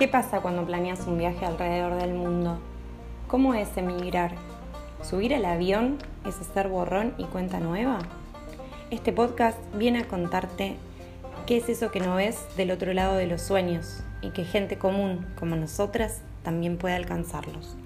[0.00, 2.58] ¿Qué pasa cuando planeas un viaje alrededor del mundo?
[3.28, 4.32] ¿Cómo es emigrar?
[5.02, 7.98] ¿Subir al avión es hacer borrón y cuenta nueva?
[8.90, 10.76] Este podcast viene a contarte
[11.44, 14.78] qué es eso que no ves del otro lado de los sueños y que gente
[14.78, 17.76] común como nosotras también puede alcanzarlos.